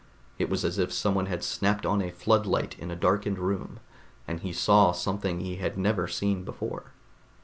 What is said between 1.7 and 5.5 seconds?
on a floodlight in a darkened room, and he saw something